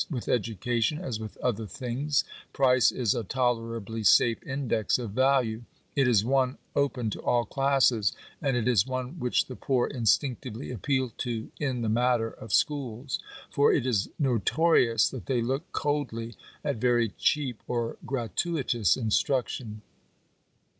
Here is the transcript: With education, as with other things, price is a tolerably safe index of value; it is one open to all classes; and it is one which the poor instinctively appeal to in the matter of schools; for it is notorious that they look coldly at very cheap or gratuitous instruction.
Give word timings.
With 0.09 0.27
education, 0.27 0.97
as 0.97 1.19
with 1.19 1.37
other 1.43 1.67
things, 1.67 2.23
price 2.53 2.91
is 2.91 3.13
a 3.13 3.23
tolerably 3.23 4.03
safe 4.03 4.41
index 4.41 4.97
of 4.97 5.11
value; 5.11 5.61
it 5.95 6.07
is 6.07 6.25
one 6.25 6.57
open 6.75 7.11
to 7.11 7.21
all 7.21 7.45
classes; 7.45 8.11
and 8.41 8.57
it 8.57 8.67
is 8.67 8.87
one 8.87 9.19
which 9.19 9.45
the 9.45 9.55
poor 9.55 9.85
instinctively 9.85 10.71
appeal 10.71 11.11
to 11.19 11.51
in 11.59 11.83
the 11.83 11.87
matter 11.87 12.31
of 12.31 12.51
schools; 12.51 13.19
for 13.51 13.71
it 13.71 13.85
is 13.85 14.09
notorious 14.17 15.07
that 15.07 15.27
they 15.27 15.43
look 15.43 15.71
coldly 15.71 16.33
at 16.63 16.77
very 16.77 17.09
cheap 17.09 17.61
or 17.67 17.97
gratuitous 18.03 18.97
instruction. 18.97 19.83